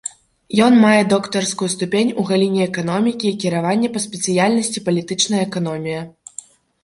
[0.67, 6.01] Ён мае доктарскую ступень у галіне эканомікі і кіравання па спецыяльнасці палітычная эканомія.